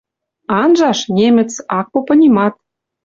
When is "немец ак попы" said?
1.17-2.13